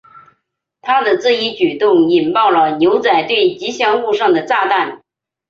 [0.81, 5.03] 他的这一举动引爆了牛仔队吉祥物上的炸弹。